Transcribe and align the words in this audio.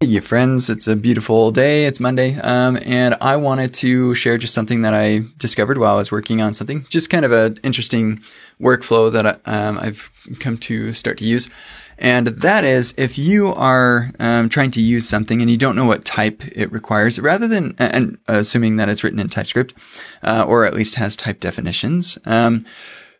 Hey, 0.00 0.08
you 0.08 0.20
friends, 0.20 0.68
it's 0.68 0.86
a 0.86 0.94
beautiful 0.94 1.50
day. 1.50 1.86
It's 1.86 2.00
Monday. 2.00 2.38
Um, 2.40 2.78
and 2.84 3.16
I 3.18 3.36
wanted 3.36 3.72
to 3.76 4.14
share 4.14 4.36
just 4.36 4.52
something 4.52 4.82
that 4.82 4.92
I 4.92 5.22
discovered 5.38 5.78
while 5.78 5.94
I 5.94 5.98
was 6.00 6.12
working 6.12 6.42
on 6.42 6.52
something, 6.52 6.84
just 6.90 7.08
kind 7.08 7.24
of 7.24 7.32
an 7.32 7.56
interesting 7.62 8.20
workflow 8.60 9.10
that 9.10 9.24
I, 9.26 9.50
um, 9.50 9.78
I've 9.78 10.10
come 10.38 10.58
to 10.58 10.92
start 10.92 11.16
to 11.16 11.24
use. 11.24 11.48
And 11.96 12.26
that 12.26 12.62
is 12.62 12.92
if 12.98 13.16
you 13.16 13.54
are 13.54 14.10
um, 14.20 14.50
trying 14.50 14.70
to 14.72 14.82
use 14.82 15.08
something 15.08 15.40
and 15.40 15.50
you 15.50 15.56
don't 15.56 15.76
know 15.76 15.86
what 15.86 16.04
type 16.04 16.42
it 16.48 16.70
requires, 16.70 17.18
rather 17.18 17.48
than, 17.48 17.74
and 17.78 18.18
assuming 18.28 18.76
that 18.76 18.90
it's 18.90 19.02
written 19.02 19.18
in 19.18 19.30
TypeScript, 19.30 19.72
uh, 20.22 20.44
or 20.46 20.66
at 20.66 20.74
least 20.74 20.96
has 20.96 21.16
type 21.16 21.40
definitions, 21.40 22.18
um, 22.26 22.66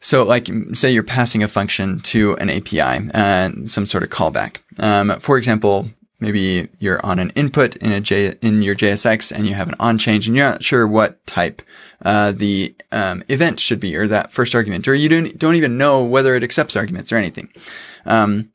so 0.00 0.24
like, 0.24 0.48
say 0.72 0.90
you're 0.90 1.02
passing 1.02 1.42
a 1.42 1.48
function 1.48 2.00
to 2.00 2.34
an 2.38 2.48
API 2.48 3.10
and 3.12 3.70
some 3.70 3.84
sort 3.84 4.02
of 4.02 4.08
callback. 4.08 4.56
Um, 4.80 5.20
for 5.20 5.36
example, 5.36 5.90
maybe 6.22 6.68
you're 6.78 7.04
on 7.04 7.18
an 7.18 7.30
input 7.30 7.76
in 7.76 7.92
a 7.92 8.00
J, 8.00 8.32
in 8.40 8.62
your 8.62 8.74
JSX 8.74 9.32
and 9.32 9.46
you 9.46 9.54
have 9.54 9.68
an 9.68 9.74
on 9.78 9.98
change 9.98 10.26
and 10.26 10.36
you're 10.36 10.48
not 10.48 10.62
sure 10.62 10.86
what 10.86 11.26
type 11.26 11.60
uh, 12.04 12.32
the 12.32 12.74
um, 12.92 13.22
event 13.28 13.60
should 13.60 13.80
be 13.80 13.94
or 13.96 14.06
that 14.06 14.32
first 14.32 14.54
argument, 14.54 14.88
or 14.88 14.94
you 14.94 15.08
don't, 15.08 15.36
don't 15.38 15.56
even 15.56 15.76
know 15.76 16.04
whether 16.04 16.34
it 16.34 16.44
accepts 16.44 16.76
arguments 16.76 17.12
or 17.12 17.16
anything. 17.16 17.48
Um, 18.06 18.50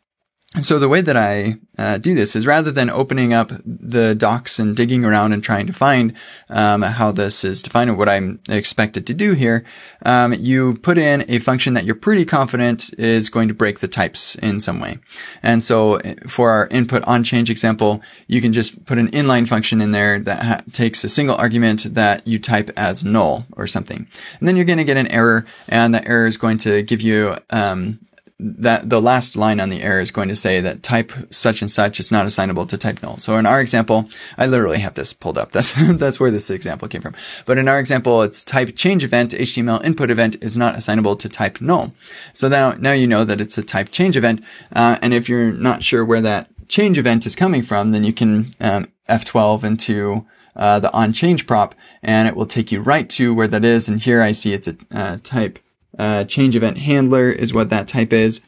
so 0.62 0.80
the 0.80 0.88
way 0.88 1.02
that 1.02 1.18
I 1.18 1.58
uh, 1.78 1.98
do 1.98 2.16
this 2.16 2.34
is 2.34 2.48
rather 2.48 2.72
than 2.72 2.90
opening 2.90 3.34
up 3.34 3.52
the 3.66 4.16
docs 4.16 4.60
and 4.60 4.78
digging 4.78 5.04
around 5.04 5.34
and 5.34 5.44
trying 5.44 5.68
to 5.68 5.74
find 5.74 6.16
um, 6.50 6.84
how 6.84 7.12
this 7.12 7.44
is 7.44 7.62
defined 7.62 7.90
or 7.90 7.96
what 7.96 8.08
I'm 8.08 8.40
expected 8.48 9.06
to 9.08 9.14
do 9.14 9.34
here, 9.34 9.66
um, 10.06 10.34
you 10.34 10.76
put 10.76 10.98
in 10.98 11.26
a 11.28 11.40
function 11.40 11.74
that 11.74 11.84
you're 11.84 11.96
pretty 11.96 12.24
confident 12.24 12.94
is 12.98 13.30
going 13.30 13.50
to 13.50 13.54
break 13.54 13.80
the 13.80 13.90
types 13.90 14.36
in 14.36 14.62
some 14.62 14.80
way. 14.80 15.00
And 15.44 15.62
so 15.62 15.96
eh, 15.98 16.16
for 16.28 16.50
our 16.52 16.68
input 16.68 17.04
on 17.04 17.26
change 17.26 17.50
example, 17.50 18.02
you 18.28 18.40
can 18.40 18.54
just 18.54 18.86
put 18.86 18.98
an 18.98 19.12
inline 19.12 19.50
function 19.50 19.82
in 19.82 19.92
there 19.92 20.18
that 20.18 20.44
ha- 20.44 20.62
takes 20.72 21.04
a 21.04 21.10
single 21.10 21.36
argument 21.36 21.94
that 21.94 22.26
you 22.26 22.40
type 22.40 22.72
as 22.78 23.04
null 23.04 23.46
or 23.52 23.68
something. 23.68 24.08
And 24.40 24.48
then 24.48 24.56
you're 24.56 24.66
going 24.66 24.78
to 24.78 24.86
get 24.86 24.98
an 24.98 25.12
error 25.12 25.46
and 25.68 25.94
that 25.94 26.08
error 26.08 26.26
is 26.26 26.38
going 26.38 26.58
to 26.60 26.84
give 26.84 27.02
you 27.02 27.36
um, 27.50 28.00
that 28.40 28.88
the 28.88 29.02
last 29.02 29.36
line 29.36 29.60
on 29.60 29.70
the 29.70 29.82
error 29.82 30.00
is 30.00 30.12
going 30.12 30.28
to 30.28 30.36
say 30.36 30.62
that 30.62 30.84
type 30.84 31.12
such 31.32 31.62
and 31.62 31.72
such 31.72 32.00
is 32.00 32.12
not 32.12 32.28
assignable 32.28 32.68
to 32.68 32.78
type 32.78 33.02
null. 33.02 33.18
So 33.18 33.36
in 33.38 33.48
our 33.48 33.60
example, 33.60 34.10
I 34.38 34.46
literally 34.46 34.78
have 34.80 34.94
this 34.94 35.12
pulled 35.12 35.40
up. 35.40 35.52
That's 35.58 35.74
that's 35.98 36.20
where 36.20 36.30
this 36.30 36.52
example 36.52 36.88
came 36.88 37.02
from. 37.02 37.16
But 37.46 37.58
in 37.58 37.68
our 37.68 37.80
example, 37.80 38.22
it's 38.22 38.44
type 38.44 38.76
change 38.76 39.04
event 39.04 39.32
HTML 39.32 39.84
input 39.84 40.12
event 40.12 40.36
is 40.42 40.56
not 40.56 40.78
assignable 40.78 41.16
to 41.16 41.28
type 41.28 41.60
null. 41.62 41.94
So 42.34 42.48
now 42.48 42.72
now 42.72 42.92
you 42.92 43.08
know 43.08 43.24
that 43.24 43.42
it's 43.42 43.58
a 43.58 43.64
type 43.64 43.90
change 43.90 44.16
event. 44.16 44.42
Uh, 44.72 44.98
and 45.02 45.14
if 45.14 45.28
you're 45.28 45.52
not 45.52 45.84
sure 45.84 46.06
where 46.06 46.22
that 46.22 46.50
change 46.68 47.00
event 47.00 47.26
is 47.26 47.36
coming 47.36 47.64
from, 47.64 47.92
then 47.92 48.04
you 48.04 48.14
can 48.14 48.52
um, 48.60 48.88
F12 49.10 49.64
into 49.64 50.28
uh, 50.56 50.80
the 50.80 50.94
on 50.94 51.12
change 51.14 51.48
prop, 51.48 51.74
and 52.04 52.28
it 52.28 52.36
will 52.36 52.46
take 52.46 52.72
you 52.72 52.82
right 52.82 53.10
to 53.12 53.34
where 53.34 53.48
that 53.48 53.66
is. 53.66 53.88
And 53.88 54.02
here 54.02 54.22
I 54.22 54.32
see 54.32 54.54
it's 54.54 54.68
a 54.68 54.76
uh, 54.92 55.18
type 55.24 55.60
uh, 55.98 56.24
change 56.24 56.56
event 56.56 56.80
handler 56.80 57.30
is 57.30 57.54
what 57.54 57.70
that 57.70 57.88
type 57.88 58.14
is. 58.14 58.42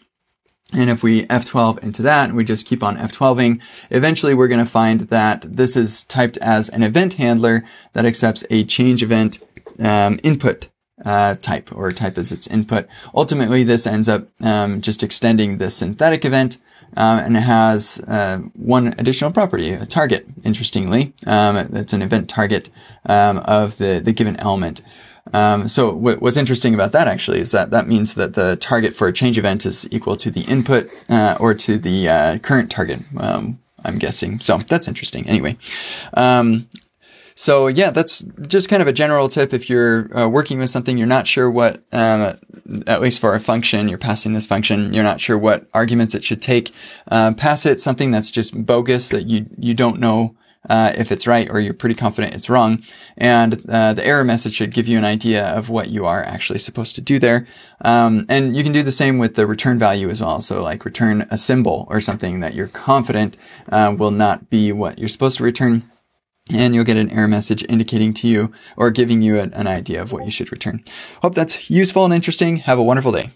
And 0.72 0.90
if 0.90 1.02
we 1.02 1.26
F12 1.26 1.80
into 1.84 2.04
that, 2.04 2.32
we 2.32 2.46
just 2.46 2.68
keep 2.68 2.84
on 2.84 2.96
F12ing, 2.98 3.60
eventually 3.90 4.36
we're 4.36 4.48
going 4.48 4.64
to 4.64 4.70
find 4.70 5.02
that 5.02 5.44
this 5.58 5.76
is 5.76 6.04
typed 6.04 6.38
as 6.38 6.70
an 6.70 6.84
event 6.84 7.16
handler 7.16 7.66
that 7.94 8.06
accepts 8.06 8.44
a 8.52 8.64
change 8.64 9.02
event 9.02 9.40
um, 9.80 10.20
input 10.24 10.70
uh, 11.04 11.36
type 11.36 11.72
or 11.74 11.92
type 11.92 12.20
as 12.20 12.32
its 12.32 12.46
input. 12.46 12.88
Ultimately, 13.16 13.64
this 13.64 13.88
ends 13.88 14.08
up 14.08 14.28
um, 14.42 14.82
just 14.82 15.02
extending 15.02 15.58
the 15.58 15.72
synthetic 15.72 16.24
event 16.24 16.58
um, 16.98 17.20
and 17.20 17.38
it 17.38 17.42
has 17.42 18.02
uh, 18.08 18.40
one 18.54 18.88
additional 18.98 19.32
property, 19.32 19.72
a 19.72 19.86
target. 19.86 20.26
Interestingly, 20.44 21.14
um, 21.26 21.58
it's 21.76 21.94
an 21.94 22.02
event 22.02 22.30
target 22.30 22.70
um, 23.06 23.40
of 23.40 23.78
the 23.78 24.02
the 24.04 24.14
given 24.14 24.36
element. 24.38 24.82
Um, 25.34 25.68
so 25.68 25.94
what's 25.94 26.38
interesting 26.38 26.74
about 26.74 26.92
that 26.94 27.08
actually 27.08 27.40
is 27.40 27.52
that 27.52 27.70
that 27.72 27.88
means 27.88 28.16
that 28.16 28.34
the 28.34 28.56
target 28.56 28.96
for 28.96 29.08
a 29.08 29.14
change 29.14 29.38
event 29.38 29.66
is 29.66 29.88
equal 29.92 30.16
to 30.18 30.32
the 30.32 30.42
input 30.42 30.90
uh, 31.10 31.38
or 31.40 31.54
to 31.54 31.78
the 31.78 32.10
uh, 32.10 32.38
current 32.40 32.72
target. 32.72 33.02
Um, 33.18 33.60
I'm 33.84 33.98
guessing. 33.98 34.40
So 34.40 34.58
that's 34.58 34.88
interesting. 34.88 35.28
Anyway, 35.28 35.58
um, 36.14 36.68
so 37.40 37.68
yeah, 37.68 37.92
that's 37.92 38.22
just 38.48 38.68
kind 38.68 38.82
of 38.82 38.88
a 38.90 38.92
general 38.92 39.30
tip. 39.30 39.54
If 39.54 39.70
you're 39.70 40.14
uh, 40.18 40.28
working 40.28 40.60
with 40.60 40.70
something, 40.70 40.98
you're 40.98 41.08
not 41.08 41.26
sure 41.26 41.50
what, 41.50 41.82
um, 41.94 42.38
at 42.86 43.02
least 43.02 43.22
for 43.22 43.34
a 43.34 43.40
function, 43.40 43.88
you're 43.88 43.98
passing 43.98 44.34
this 44.34 44.46
function, 44.46 44.94
you're 44.94 45.06
not 45.06 45.22
sure 45.22 45.38
what 45.38 45.66
arguments 45.74 46.14
it 46.14 46.24
should 46.24 46.42
take. 46.42 46.74
Uh, 47.10 47.34
pass 47.34 47.66
it 47.66 47.80
something 47.80 48.12
that's 48.12 48.32
just 48.32 48.66
bogus 48.66 49.08
that 49.08 49.28
you 49.28 49.46
you 49.58 49.74
don't 49.74 50.02
know 50.02 50.36
uh, 50.68 50.92
if 50.98 51.12
it's 51.12 51.28
right 51.28 51.50
or 51.50 51.60
you're 51.60 51.74
pretty 51.74 51.96
confident 51.96 52.36
it's 52.36 52.50
wrong. 52.50 52.84
And 53.18 53.64
uh, 53.70 53.94
the 53.94 54.06
error 54.06 54.24
message 54.24 54.54
should 54.54 54.74
give 54.74 54.88
you 54.88 54.98
an 54.98 55.06
idea 55.06 55.46
of 55.48 55.70
what 55.70 55.90
you 55.90 56.06
are 56.06 56.24
actually 56.24 56.60
supposed 56.60 56.96
to 56.96 57.02
do 57.02 57.20
there. 57.20 57.48
Um, 57.82 58.26
and 58.30 58.56
you 58.56 58.64
can 58.64 58.74
do 58.74 58.84
the 58.84 58.92
same 58.92 59.18
with 59.18 59.36
the 59.36 59.48
return 59.48 59.80
value 59.80 60.10
as 60.10 60.22
well. 60.22 60.42
So 60.42 60.62
like 60.62 60.86
return 60.86 61.28
a 61.32 61.38
symbol 61.38 61.88
or 61.90 62.02
something 62.02 62.40
that 62.42 62.54
you're 62.54 62.68
confident 62.68 63.38
uh, 63.72 63.96
will 63.98 64.12
not 64.12 64.50
be 64.50 64.72
what 64.72 65.00
you're 65.00 65.08
supposed 65.10 65.38
to 65.38 65.44
return. 65.44 65.90
And 66.52 66.74
you'll 66.74 66.84
get 66.84 66.98
an 66.98 67.12
error 67.12 67.28
message 67.28 67.64
indicating 67.70 68.12
to 68.16 68.28
you 68.28 68.52
or 68.76 68.90
giving 68.90 69.22
you 69.22 69.40
an, 69.40 69.54
an 69.54 69.68
idea 69.68 70.02
of 70.02 70.12
what 70.12 70.26
you 70.26 70.32
should 70.32 70.52
return. 70.52 70.84
Hope 71.22 71.36
that's 71.36 71.70
useful 71.70 72.06
and 72.06 72.14
interesting. 72.14 72.58
Have 72.58 72.80
a 72.80 72.84
wonderful 72.84 73.12
day. 73.12 73.30